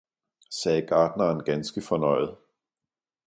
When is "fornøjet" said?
1.81-2.37